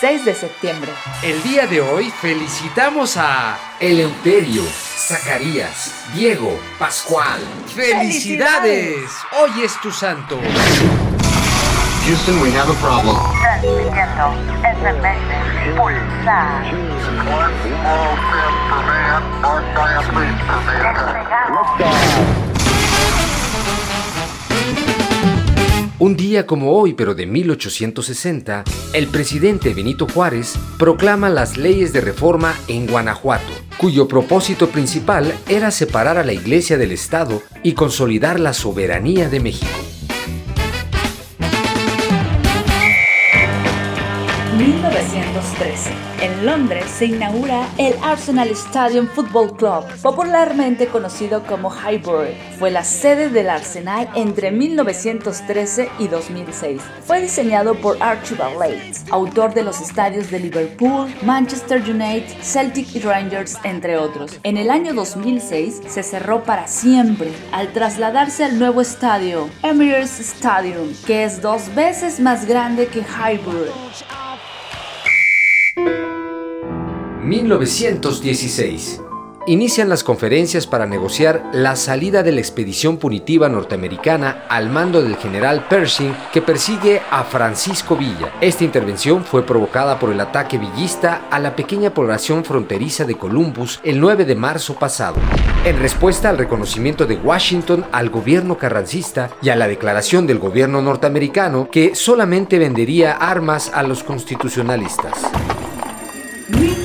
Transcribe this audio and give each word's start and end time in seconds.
6 0.00 0.24
de 0.26 0.34
septiembre. 0.34 0.92
El 1.22 1.42
día 1.42 1.66
de 1.66 1.80
hoy 1.80 2.10
felicitamos 2.10 3.16
a 3.16 3.56
Eleuterio, 3.80 4.62
Zacarías, 4.62 6.04
Diego, 6.14 6.58
Pascual. 6.78 7.40
¡Felicidades! 7.74 9.10
Hoy 9.40 9.62
es 9.62 9.80
tu 9.80 9.90
santo. 9.90 10.38
Houston, 12.06 12.40
we 12.42 12.52
have 12.52 12.70
a 12.70 12.74
problem. 12.74 13.16
Transmitiendo 13.40 14.34
SMS 14.62 15.76
Pulsar. 15.76 16.62
Despegamos. 20.82 22.45
Un 25.98 26.14
día 26.14 26.46
como 26.46 26.72
hoy, 26.72 26.92
pero 26.92 27.14
de 27.14 27.24
1860, 27.24 28.64
el 28.92 29.06
presidente 29.06 29.72
Benito 29.72 30.06
Juárez 30.06 30.52
proclama 30.78 31.30
las 31.30 31.56
leyes 31.56 31.94
de 31.94 32.02
reforma 32.02 32.54
en 32.68 32.86
Guanajuato, 32.86 33.50
cuyo 33.78 34.06
propósito 34.06 34.68
principal 34.68 35.32
era 35.48 35.70
separar 35.70 36.18
a 36.18 36.24
la 36.24 36.34
Iglesia 36.34 36.76
del 36.76 36.92
Estado 36.92 37.42
y 37.62 37.72
consolidar 37.72 38.38
la 38.38 38.52
soberanía 38.52 39.30
de 39.30 39.40
México. 39.40 39.95
1913. 44.56 45.90
En 46.22 46.46
Londres 46.46 46.86
se 46.86 47.06
inaugura 47.06 47.68
el 47.76 47.94
Arsenal 48.02 48.48
Stadium 48.50 49.06
Football 49.06 49.54
Club, 49.56 49.84
popularmente 50.00 50.86
conocido 50.86 51.42
como 51.42 51.70
Highbury. 51.70 52.34
Fue 52.58 52.70
la 52.70 52.82
sede 52.82 53.28
del 53.28 53.50
Arsenal 53.50 54.08
entre 54.14 54.50
1913 54.50 55.90
y 55.98 56.08
2006. 56.08 56.80
Fue 57.04 57.20
diseñado 57.20 57.74
por 57.74 58.02
Archibald 58.02 58.58
Leeds, 58.58 59.04
autor 59.10 59.52
de 59.52 59.62
los 59.62 59.82
estadios 59.82 60.30
de 60.30 60.40
Liverpool, 60.40 61.14
Manchester 61.22 61.82
United, 61.82 62.36
Celtic 62.40 62.94
y 62.94 63.00
Rangers, 63.00 63.58
entre 63.62 63.98
otros. 63.98 64.40
En 64.42 64.56
el 64.56 64.70
año 64.70 64.94
2006 64.94 65.82
se 65.86 66.02
cerró 66.02 66.44
para 66.44 66.66
siempre 66.66 67.30
al 67.52 67.74
trasladarse 67.74 68.44
al 68.44 68.58
nuevo 68.58 68.80
estadio, 68.80 69.50
Emirates 69.62 70.18
Stadium, 70.18 70.94
que 71.06 71.24
es 71.24 71.42
dos 71.42 71.74
veces 71.74 72.20
más 72.20 72.46
grande 72.46 72.86
que 72.86 73.00
Highbury. 73.00 73.70
1916. 77.26 79.02
Inician 79.48 79.88
las 79.88 80.04
conferencias 80.04 80.66
para 80.66 80.86
negociar 80.86 81.50
la 81.52 81.76
salida 81.76 82.22
de 82.22 82.32
la 82.32 82.40
expedición 82.40 82.98
punitiva 82.98 83.48
norteamericana 83.48 84.44
al 84.48 84.70
mando 84.70 85.02
del 85.02 85.16
general 85.16 85.66
Pershing 85.68 86.16
que 86.32 86.42
persigue 86.42 87.00
a 87.10 87.24
Francisco 87.24 87.96
Villa. 87.96 88.32
Esta 88.40 88.64
intervención 88.64 89.24
fue 89.24 89.44
provocada 89.44 89.98
por 89.98 90.10
el 90.10 90.20
ataque 90.20 90.58
villista 90.58 91.22
a 91.30 91.38
la 91.38 91.54
pequeña 91.54 91.94
población 91.94 92.44
fronteriza 92.44 93.04
de 93.04 93.16
Columbus 93.16 93.80
el 93.82 94.00
9 94.00 94.24
de 94.24 94.34
marzo 94.34 94.74
pasado, 94.74 95.16
en 95.64 95.78
respuesta 95.78 96.28
al 96.28 96.38
reconocimiento 96.38 97.06
de 97.06 97.16
Washington 97.16 97.86
al 97.90 98.10
gobierno 98.10 98.56
carrancista 98.56 99.30
y 99.42 99.48
a 99.50 99.56
la 99.56 99.68
declaración 99.68 100.28
del 100.28 100.38
gobierno 100.38 100.80
norteamericano 100.82 101.68
que 101.70 101.94
solamente 101.96 102.58
vendería 102.58 103.12
armas 103.12 103.70
a 103.74 103.82
los 103.84 104.02
constitucionalistas. 104.02 105.22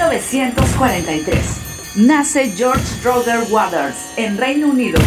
1943. 0.00 1.96
Nace 1.96 2.52
George 2.56 2.80
Roger 3.04 3.40
Waters 3.50 4.12
en 4.16 4.38
Reino 4.38 4.68
Unido. 4.68 4.98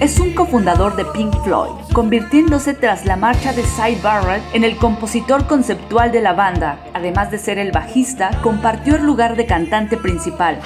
Es 0.00 0.18
un 0.18 0.34
cofundador 0.34 0.96
de 0.96 1.04
Pink 1.04 1.34
Floyd, 1.44 1.70
convirtiéndose 1.92 2.72
tras 2.74 3.04
la 3.04 3.16
marcha 3.16 3.52
de 3.52 3.62
Cy 3.62 3.96
Barrett 4.02 4.42
en 4.54 4.64
el 4.64 4.76
compositor 4.78 5.46
conceptual 5.46 6.12
de 6.12 6.22
la 6.22 6.32
banda. 6.32 6.78
Además 6.94 7.30
de 7.30 7.38
ser 7.38 7.58
el 7.58 7.72
bajista, 7.72 8.30
compartió 8.42 8.96
el 8.96 9.04
lugar 9.04 9.36
de 9.36 9.46
cantante 9.46 9.96
principal. 9.98 10.58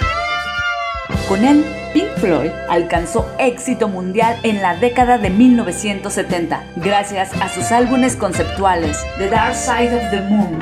Con 1.29 1.45
él, 1.45 1.65
Pink 1.93 2.09
Floyd 2.19 2.51
alcanzó 2.71 3.29
éxito 3.39 3.89
mundial 3.89 4.39
en 4.45 4.63
la 4.63 4.77
década 4.77 5.19
de 5.19 5.31
1970, 5.31 6.63
gracias 6.77 7.33
a 7.41 7.49
sus 7.49 7.73
álbumes 7.73 8.15
conceptuales 8.15 9.05
The 9.19 9.29
Dark 9.29 9.55
Side 9.55 9.95
of 9.97 10.11
the 10.11 10.21
Moon. 10.21 10.59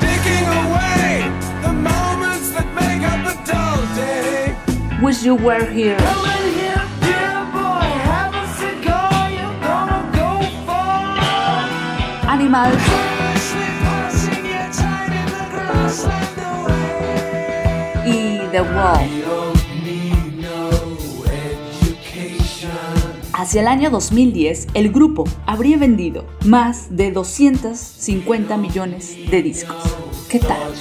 Wish 5.07 5.23
You 5.23 5.35
Were 5.35 5.65
Here. 5.65 5.95
Animals. 12.27 12.75
Y 18.05 18.39
The 18.51 18.61
Wall. 18.63 19.09
Hacia 23.31 23.61
el 23.61 23.67
año 23.69 23.89
2010, 23.89 24.67
el 24.73 24.91
grupo 24.91 25.23
habría 25.45 25.77
vendido 25.77 26.25
más 26.43 26.97
de 26.97 27.13
250 27.13 28.57
millones 28.57 29.15
de 29.31 29.41
discos. 29.41 29.77
¿Qué 30.27 30.39
tal? 30.39 30.73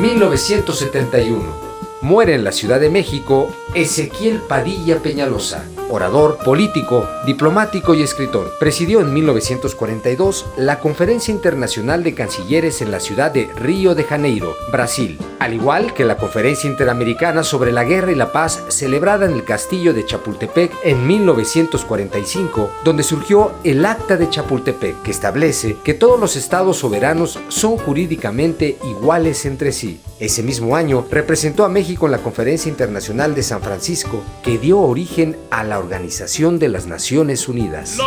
1971. 0.00 1.69
Muere 2.02 2.34
en 2.34 2.44
la 2.44 2.52
Ciudad 2.52 2.80
de 2.80 2.88
México 2.88 3.54
Ezequiel 3.74 4.40
Padilla 4.48 4.98
Peñalosa, 4.98 5.64
orador, 5.90 6.38
político, 6.38 7.06
diplomático 7.24 7.94
y 7.94 8.02
escritor. 8.02 8.52
Presidió 8.58 9.00
en 9.00 9.14
1942 9.14 10.46
la 10.56 10.80
Conferencia 10.80 11.32
Internacional 11.32 12.02
de 12.02 12.14
Cancilleres 12.14 12.82
en 12.82 12.90
la 12.90 12.98
ciudad 12.98 13.30
de 13.30 13.48
Río 13.54 13.94
de 13.94 14.02
Janeiro, 14.02 14.56
Brasil, 14.72 15.18
al 15.38 15.54
igual 15.54 15.94
que 15.94 16.04
la 16.04 16.16
Conferencia 16.16 16.68
Interamericana 16.68 17.44
sobre 17.44 17.70
la 17.70 17.84
Guerra 17.84 18.10
y 18.10 18.16
la 18.16 18.32
Paz 18.32 18.64
celebrada 18.68 19.26
en 19.26 19.32
el 19.32 19.44
Castillo 19.44 19.94
de 19.94 20.04
Chapultepec 20.04 20.72
en 20.82 21.06
1945, 21.06 22.70
donde 22.84 23.04
surgió 23.04 23.52
el 23.62 23.84
Acta 23.84 24.16
de 24.16 24.28
Chapultepec, 24.28 25.02
que 25.02 25.12
establece 25.12 25.76
que 25.84 25.94
todos 25.94 26.18
los 26.18 26.34
estados 26.34 26.78
soberanos 26.78 27.38
son 27.48 27.76
jurídicamente 27.76 28.78
iguales 28.84 29.46
entre 29.46 29.70
sí. 29.70 30.00
Ese 30.18 30.42
mismo 30.42 30.76
año 30.76 31.06
representó 31.10 31.64
a 31.64 31.68
México 31.68 32.06
en 32.06 32.12
la 32.12 32.18
Conferencia 32.18 32.68
Internacional 32.68 33.34
de 33.34 33.42
San 33.42 33.59
Francisco, 33.60 34.22
que 34.42 34.58
dio 34.58 34.80
origen 34.80 35.36
a 35.50 35.62
la 35.64 35.78
Organización 35.78 36.58
de 36.58 36.68
las 36.68 36.86
Naciones 36.86 37.48
Unidas. 37.48 37.98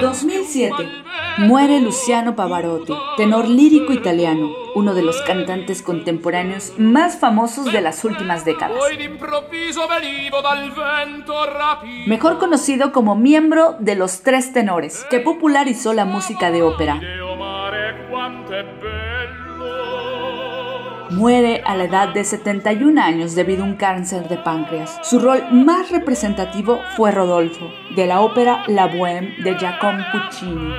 2007. 0.00 0.74
Muere 1.38 1.80
Luciano 1.80 2.36
Pavarotti, 2.36 2.92
tenor 3.16 3.48
lírico 3.48 3.92
italiano, 3.92 4.50
uno 4.74 4.94
de 4.94 5.02
los 5.02 5.20
cantantes 5.22 5.82
contemporáneos 5.82 6.72
más 6.78 7.18
famosos 7.18 7.72
de 7.72 7.80
las 7.80 8.04
últimas 8.04 8.44
décadas. 8.44 8.76
Mejor 12.06 12.38
conocido 12.38 12.92
como 12.92 13.16
miembro 13.16 13.76
de 13.78 13.94
los 13.94 14.22
Tres 14.22 14.52
Tenores, 14.52 15.04
que 15.10 15.20
popularizó 15.20 15.94
la 15.94 16.04
música 16.04 16.50
de 16.50 16.62
ópera. 16.62 17.00
Muere 21.12 21.62
a 21.66 21.76
la 21.76 21.84
edad 21.84 22.14
de 22.14 22.24
71 22.24 23.00
años 23.00 23.34
debido 23.34 23.64
a 23.64 23.66
un 23.66 23.76
cáncer 23.76 24.28
de 24.28 24.38
páncreas. 24.38 24.98
Su 25.02 25.18
rol 25.18 25.42
más 25.52 25.90
representativo 25.90 26.80
fue 26.96 27.10
Rodolfo, 27.10 27.70
de 27.94 28.06
la 28.06 28.22
ópera 28.22 28.64
La 28.66 28.86
Bohème 28.86 29.36
de 29.42 29.54
Giacomo 29.58 30.02
Puccini. 30.10 30.72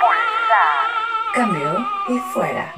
Pulsar. 0.00 0.88
Cambio 1.34 1.86
y 2.08 2.18
fuera. 2.32 2.74